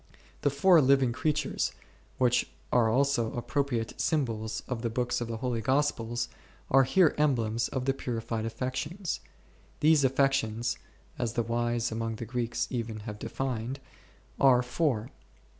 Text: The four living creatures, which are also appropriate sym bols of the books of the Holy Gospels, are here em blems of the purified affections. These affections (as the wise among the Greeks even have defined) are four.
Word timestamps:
The 0.41 0.49
four 0.49 0.81
living 0.81 1.11
creatures, 1.11 1.73
which 2.17 2.49
are 2.71 2.89
also 2.89 3.31
appropriate 3.33 4.01
sym 4.01 4.25
bols 4.25 4.63
of 4.67 4.81
the 4.81 4.89
books 4.89 5.21
of 5.21 5.27
the 5.27 5.37
Holy 5.37 5.61
Gospels, 5.61 6.27
are 6.71 6.85
here 6.85 7.13
em 7.19 7.35
blems 7.35 7.69
of 7.69 7.85
the 7.85 7.93
purified 7.93 8.43
affections. 8.43 9.19
These 9.79 10.03
affections 10.03 10.79
(as 11.19 11.33
the 11.33 11.43
wise 11.43 11.91
among 11.91 12.15
the 12.15 12.25
Greeks 12.25 12.65
even 12.71 13.01
have 13.01 13.19
defined) 13.19 13.79
are 14.39 14.63
four. 14.63 15.11